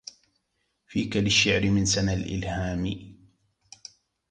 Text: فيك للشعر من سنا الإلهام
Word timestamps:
فيك 0.87 1.17
للشعر 1.17 1.69
من 1.69 1.85
سنا 1.85 2.13
الإلهام 2.13 3.13